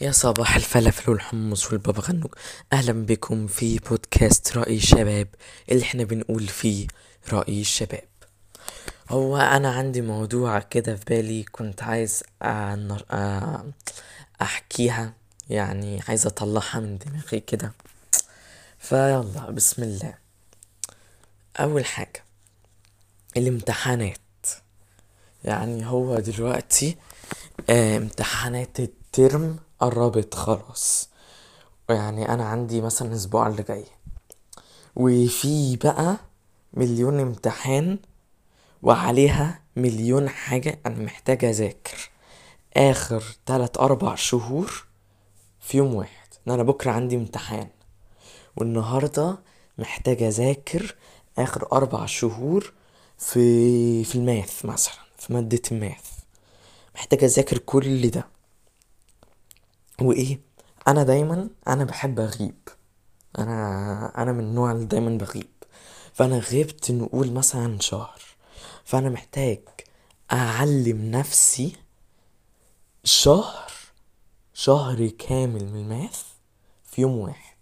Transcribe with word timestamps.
يا 0.00 0.12
صباح 0.12 0.56
الفلافل 0.56 1.10
والحمص 1.10 1.66
والبابا 1.72 2.00
غنوج 2.02 2.34
أهلا 2.72 2.92
بكم 3.06 3.46
في 3.46 3.78
بودكاست 3.78 4.56
رأي 4.56 4.76
الشباب 4.76 5.28
اللي 5.70 5.82
إحنا 5.82 6.04
بنقول 6.04 6.48
فيه 6.48 6.86
رأي 7.32 7.60
الشباب. 7.60 8.04
هو 9.08 9.36
أنا 9.36 9.72
عندي 9.72 10.00
موضوع 10.00 10.58
كده 10.58 10.96
في 10.96 11.04
بالي 11.04 11.42
كنت 11.42 11.82
عايز 11.82 12.22
أحكيها 14.42 15.14
يعني 15.50 16.00
عايز 16.08 16.26
أطلعها 16.26 16.80
من 16.80 16.98
دماغي 16.98 17.40
كده. 17.40 17.72
فيلا 18.78 19.50
بسم 19.50 19.82
الله. 19.82 20.14
أول 21.60 21.84
حاجة 21.84 22.24
الامتحانات. 23.36 24.18
يعني 25.44 25.86
هو 25.86 26.18
دلوقتي 26.18 26.96
امتحانات 27.70 28.80
الترم 29.18 29.56
قربت 29.80 30.34
خلاص. 30.34 31.08
يعني 31.90 32.28
أنا 32.28 32.44
عندي 32.44 32.80
مثلا 32.80 33.08
الأسبوع 33.08 33.46
اللي 33.46 33.62
جاي. 33.62 33.84
وفي 34.96 35.76
بقى 35.76 36.16
مليون 36.74 37.20
امتحان 37.20 37.98
وعليها 38.82 39.60
مليون 39.76 40.28
حاجة 40.28 40.78
أنا 40.86 40.98
محتاج 40.98 41.44
أذاكر. 41.44 42.10
آخر 42.76 43.22
تلات 43.46 43.76
أربع 43.78 44.14
شهور 44.14 44.84
في 45.60 45.76
يوم 45.76 45.94
واحد 45.94 46.28
إن 46.46 46.52
أنا 46.52 46.62
بكرة 46.62 46.90
عندي 46.90 47.16
امتحان. 47.16 47.68
والنهاردة 48.56 49.38
محتاج 49.78 50.22
أذاكر 50.22 50.96
آخر 51.38 51.68
أربع 51.72 52.06
شهور 52.06 52.72
في 53.18 54.04
في 54.04 54.14
الماث 54.14 54.64
مثلا 54.64 54.94
في 55.18 55.32
مادة 55.32 55.62
الماث. 55.72 56.10
محتاج 56.94 57.24
أذاكر 57.24 57.58
كل 57.58 58.10
ده. 58.10 58.37
وإيه 60.02 60.40
أنا 60.88 61.02
دايما 61.02 61.48
أنا 61.68 61.84
بحب 61.84 62.20
أغيب. 62.20 62.68
أنا 63.38 64.12
أنا 64.22 64.32
من 64.32 64.40
النوع 64.40 64.72
اللي 64.72 64.84
دايما 64.84 65.18
بغيب. 65.18 65.48
فأنا 66.12 66.38
غبت 66.38 66.90
نقول 66.90 67.32
مثلا 67.32 67.80
شهر. 67.80 68.20
فأنا 68.84 69.08
محتاج 69.10 69.60
أعلم 70.32 71.10
نفسي 71.10 71.76
شهر 73.04 73.70
شهر 74.54 75.06
كامل 75.06 75.64
من 75.64 75.80
الماث 75.80 76.22
في 76.84 77.02
يوم 77.02 77.18
واحد. 77.18 77.56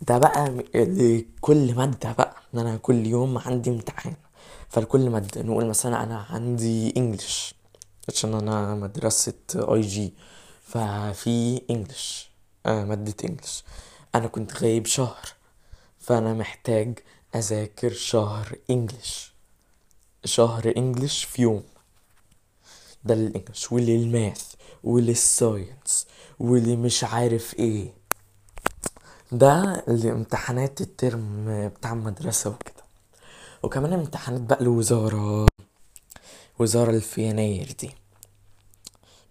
ده 0.00 0.18
بقى 0.18 0.64
لكل 0.74 1.74
مادة 1.74 2.12
بقى 2.12 2.36
إن 2.54 2.58
أنا 2.58 2.76
كل 2.76 3.06
يوم 3.06 3.38
عندي 3.38 3.70
امتحان. 3.70 4.14
فلكل 4.68 5.10
مادة 5.10 5.42
نقول 5.42 5.66
مثلا 5.66 6.02
أنا 6.02 6.26
عندي 6.30 6.94
English 6.96 7.54
عشان 8.08 8.34
أنا 8.34 8.74
مدرسة 8.74 9.32
IG 9.54 10.14
ففي 10.64 11.62
English 11.70 12.30
آه 12.66 12.84
مادة 12.84 13.14
English 13.24 13.64
أنا 14.14 14.26
كنت 14.26 14.62
غايب 14.62 14.86
شهر. 14.86 15.28
فأنا 15.98 16.34
محتاج 16.34 16.98
أذاكر 17.34 17.92
شهر 17.92 18.58
English 18.70 19.32
شهر 20.24 20.72
English 20.76 21.24
في 21.24 21.42
يوم. 21.42 21.62
ده 23.04 23.14
لل 23.14 23.27
English 23.27 23.72
ولل 23.72 24.03
math. 24.03 24.54
ولل 24.84 25.17
science. 25.17 26.06
واللي 26.38 26.76
مش 26.76 27.04
عارف 27.04 27.54
إيه. 27.58 27.92
ده 29.32 29.84
لامتحانات 29.88 30.80
الترم 30.80 31.44
بتاع 31.68 31.92
المدرسة 31.92 32.50
وكده. 32.50 32.84
وكمان 33.62 33.92
امتحانات 33.92 34.40
بقى 34.40 34.60
الوزارة 34.60 35.46
وزارة 36.58 36.90
اللي 36.90 37.00
في 37.00 37.22
يناير 37.22 37.72
دي. 37.80 37.90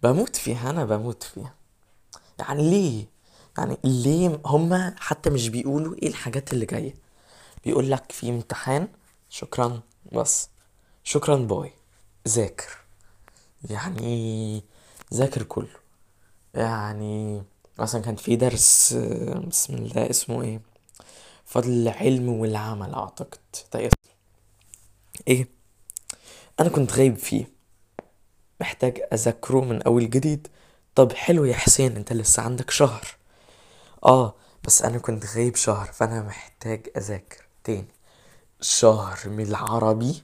بموت 0.04 0.36
فيها 0.36 0.70
أنا 0.70 0.84
بموت 0.84 1.22
فيها. 1.22 1.54
يعني 2.38 2.70
ليه؟ 2.70 3.06
يعني 3.58 3.78
ليه 3.84 4.40
هما 4.46 4.94
حتى 4.98 5.30
مش 5.30 5.48
بيقولوا 5.48 5.94
إيه 6.02 6.08
الحاجات 6.08 6.52
اللي 6.52 6.66
جاية؟ 6.66 6.94
بيقول 7.64 7.90
لك 7.90 8.12
في 8.12 8.28
امتحان 8.28 8.88
شكرا 9.30 9.80
بس. 10.12 10.48
شكرا 11.04 11.36
باي. 11.36 11.72
ذاكر. 12.28 12.78
يعني 13.70 14.62
ذاكر 15.14 15.42
كله. 15.42 15.76
يعني 16.54 17.42
مثلا 17.78 18.02
كان 18.02 18.16
في 18.16 18.36
درس 18.36 18.92
بسم 19.48 19.74
الله 19.74 20.10
اسمه 20.10 20.42
إيه؟ 20.42 20.60
فضل 21.44 21.70
العلم 21.70 22.28
والعمل 22.28 22.94
أعتقد. 22.94 23.38
ده 23.72 23.78
اسمه 23.80 24.14
إيه؟ 25.28 25.48
أنا 26.60 26.68
كنت 26.68 26.92
غايب 26.92 27.16
فيه. 27.16 27.53
محتاج 28.60 29.02
اذاكره 29.12 29.60
من 29.60 29.82
أول 29.82 30.10
جديد. 30.10 30.48
طب 30.94 31.12
حلو 31.12 31.44
يا 31.44 31.54
حسين 31.54 31.96
أنت 31.96 32.12
لسه 32.12 32.42
عندك 32.42 32.70
شهر. 32.70 33.06
آه 34.04 34.34
بس 34.64 34.82
أنا 34.82 34.98
كنت 34.98 35.26
غايب 35.26 35.56
شهر 35.56 35.86
فأنا 35.92 36.22
محتاج 36.22 36.86
أذاكر 36.96 37.44
تاني. 37.64 37.88
شهر 38.60 39.18
من 39.26 39.46
العربي 39.46 40.22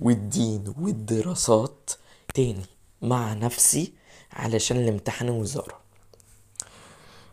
والدين 0.00 0.74
والدراسات 0.80 1.90
تاني 2.34 2.66
مع 3.02 3.32
نفسي 3.32 3.92
علشان 4.32 4.76
الامتحان 4.76 5.28
الوزارة 5.28 5.80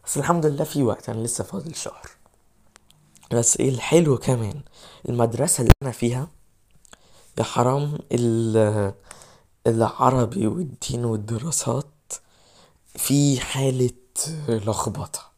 بس 0.06 0.18
الحمد 0.18 0.46
لله 0.46 0.64
في 0.64 0.84
وقت 0.84 1.10
أنا 1.10 1.20
لسه 1.24 1.44
فاضل 1.44 1.76
شهر. 1.76 2.10
بس 3.32 3.58
إيه 3.58 3.70
الحلو 3.70 4.18
كمان 4.18 4.62
المدرسة 5.10 5.62
اللي 5.62 5.74
أنا 5.84 5.92
فيها 5.92 6.28
يا 7.38 7.44
حرام 7.44 8.00
ال- 8.12 8.94
العربي 9.68 10.48
والدين 10.48 11.06
والدراسات 11.06 11.86
في 12.96 13.40
حالة 13.42 13.90
لخبطة. 14.50 15.32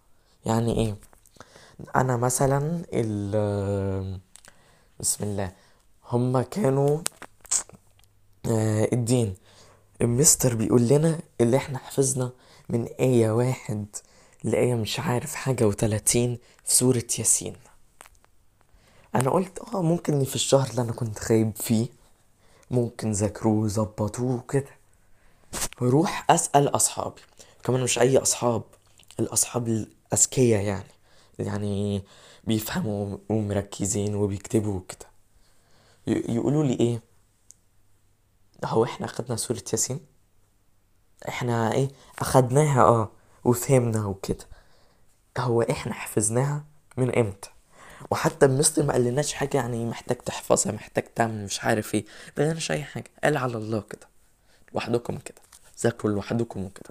يعني 0.46 0.78
إيه؟ 0.78 0.98
أنا 1.96 2.18
مثلا 2.18 2.86
ال 2.94 4.20
بسم 5.00 5.24
الله 5.24 5.52
هما 6.12 6.42
كانوا 6.42 7.00
آه، 8.46 8.90
الدين. 8.94 9.36
المستر 10.02 10.56
بيقول 10.56 10.88
لنا 10.88 11.20
اللي 11.42 11.58
إحنا 11.58 11.78
حفظنا 11.80 12.32
من 12.70 12.86
آية 12.86 13.32
واحد 13.32 13.86
لآية 14.44 14.76
مش 14.76 15.00
عارف 15.00 15.36
حاجة 15.36 15.68
وتلاتين 15.68 16.38
في 16.66 16.76
سورة 16.76 17.04
ياسين. 17.20 17.56
أنا 19.16 19.30
قلت 19.30 19.60
آه 19.60 19.82
ممكن 19.82 20.24
في 20.24 20.36
الشهر 20.36 20.70
اللي 20.70 20.82
أنا 20.82 20.92
كنت 20.92 21.32
غايب 21.32 21.52
فيه 21.56 21.88
ممكن 22.72 23.12
ذاكروه 23.12 23.64
وظبطوه 23.64 24.44
كده 24.50 24.70
بروح 25.82 26.26
أسأل 26.32 26.68
أصحابي. 26.76 27.22
كمان 27.64 27.84
مش 27.84 28.00
أي 28.00 28.18
أصحاب 28.18 28.64
الأصحاب 29.20 29.68
الأذكياء 29.68 30.64
يعني. 30.64 30.90
يعني 31.40 32.04
بيفهموا 32.44 33.18
ومركزين 33.30 34.16
وبيكتبوا 34.16 34.80
كده 34.90 35.06
يقولوا 36.08 36.64
لي 36.64 36.74
إيه؟ 36.80 37.02
هو 38.66 38.84
إحنا 38.84 39.06
أخدنا 39.06 39.36
سورة 39.36 39.64
ياسين. 39.74 40.00
إحنا 41.30 41.72
إيه؟ 41.74 41.90
أخدناها 42.20 42.82
آه 42.84 43.12
وفهمنا 43.44 44.06
وكده. 44.06 44.46
هو 45.38 45.62
إحنا 45.62 45.94
حفظناها 45.94 46.66
من 46.98 47.18
إمتى؟ 47.18 47.50
وحتى 48.12 48.46
المستر 48.46 48.84
ما 48.84 48.94
قالناش 48.94 49.34
حاجة 49.34 49.58
يعني 49.58 49.86
محتاج 49.86 50.18
تحفظها 50.18 50.72
محتاج 50.72 51.04
تعمل 51.16 51.46
مش 51.46 51.64
عارف 51.64 51.96
إيه. 51.96 52.06
ما 52.38 52.44
قالناش 52.46 52.72
أي 52.72 52.84
حاجة. 52.84 53.12
قال 53.24 53.38
على 53.38 53.58
الله 53.58 53.82
كده. 53.82 54.08
لوحدكم 54.74 55.18
كده. 55.18 55.42
ذاكروا 55.84 56.14
لوحدكم 56.14 56.64
وكده. 56.64 56.90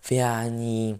فيعني 0.00 0.98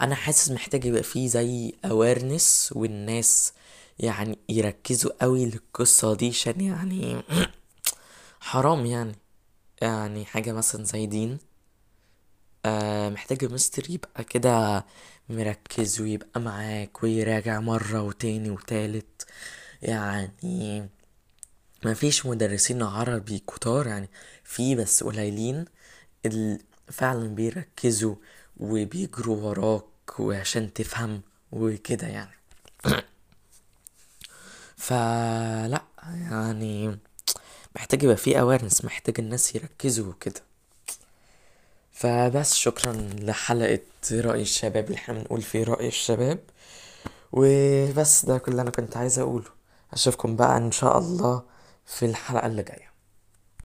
أنا 0.00 0.14
حاسس 0.14 0.50
محتاج 0.50 0.84
يبقى 0.84 1.02
فيه 1.02 1.28
زي 1.28 1.72
awareness 1.86 2.76
والناس 2.76 3.52
يعني 3.98 4.38
يركزوا 4.48 5.10
قوي 5.20 5.46
للقصة 5.46 6.14
دي 6.14 6.28
عشان 6.28 6.60
يعني 6.60 7.22
حرام 8.40 8.86
يعني. 8.86 9.14
يعني 9.82 10.24
حاجة 10.24 10.52
مثلا 10.52 10.84
زي 10.84 11.06
دين. 11.06 11.38
آه 12.64 13.08
محتاج 13.08 13.44
المستر 13.44 13.90
يبقى 13.90 14.24
كده 14.24 14.84
مركز 15.28 16.00
ويبقى 16.00 16.40
معاك 16.40 17.02
ويراجع 17.02 17.60
مرة 17.60 18.02
وتاني 18.02 18.50
وتالت. 18.50 19.26
يعني 19.82 20.88
ما 21.84 21.94
فيش 21.94 22.26
مدرسين 22.26 22.82
عربي 22.82 23.38
كتار 23.38 23.86
يعني 23.86 24.08
في 24.44 24.74
بس 24.74 25.04
قليلين 25.04 25.64
اللي 26.26 26.58
فعلا 26.92 27.34
بيركزوا 27.34 28.16
وبيجروا 28.56 29.36
وراك 29.36 30.20
وعشان 30.20 30.72
تفهم 30.72 31.22
وكده 31.52 32.06
يعني. 32.06 32.34
فلا 34.76 35.82
يعني 36.02 36.98
محتاج 37.76 38.02
يبقى 38.02 38.16
في 38.16 38.34
awareness 38.34 38.84
محتاج 38.84 39.14
الناس 39.18 39.54
يركزوا 39.54 40.06
وكده. 40.12 40.53
فبس 41.94 42.54
شكرا 42.54 42.92
لحلقة 43.20 43.80
رأي 44.12 44.42
الشباب 44.42 44.84
اللي 44.84 44.96
إحنا 44.96 45.14
بنقول 45.14 45.42
فيه 45.42 45.64
رأي 45.64 45.88
الشباب. 45.88 46.38
وبس 47.32 48.24
ده 48.26 48.38
كل 48.38 48.50
اللي 48.52 48.62
أنا 48.62 48.70
كنت 48.70 48.96
عايز 48.96 49.18
أقوله. 49.18 49.50
أشوفكم 49.92 50.36
بقى 50.36 50.56
إن 50.56 50.72
شاء 50.72 50.98
الله 50.98 51.42
في 51.86 52.04
الحلقة 52.06 52.46
اللي 52.46 52.62
جاية. 52.62 52.93